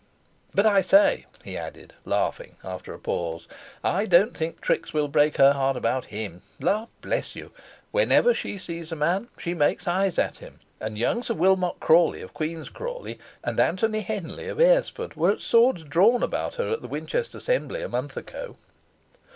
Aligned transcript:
"....But 0.55 0.65
I 0.65 0.81
say," 0.81 1.27
he 1.43 1.55
added, 1.55 1.93
laughing, 2.05 2.55
after 2.63 2.91
a 2.91 2.97
pause, 2.97 3.47
"I 3.83 4.07
don't 4.07 4.35
think 4.35 4.59
Trix 4.59 4.95
will 4.95 5.07
break 5.07 5.37
her 5.37 5.53
heart 5.53 5.77
about 5.77 6.05
him. 6.05 6.41
La 6.59 6.87
bless 7.01 7.35
you! 7.35 7.51
whenever 7.91 8.33
she 8.33 8.57
sees 8.57 8.91
a 8.91 8.95
man, 8.95 9.27
she 9.37 9.53
makes 9.53 9.87
eyes 9.87 10.17
at 10.17 10.37
him; 10.37 10.59
and 10.79 10.97
young 10.97 11.21
Sir 11.21 11.35
Wilmot 11.35 11.79
Crawley 11.79 12.23
of 12.23 12.33
Queen's 12.33 12.69
Crawley, 12.69 13.19
and 13.43 13.59
Anthony 13.59 14.01
Henley 14.01 14.47
of 14.47 14.57
Airesford, 14.59 15.13
were 15.15 15.29
at 15.29 15.39
swords 15.39 15.83
drawn 15.83 16.23
about 16.23 16.55
her, 16.55 16.69
at 16.71 16.81
the 16.81 16.87
Winchester 16.87 17.37
Assembly, 17.37 17.83
a 17.83 17.87
month 17.87 18.17
ago." 18.17 18.55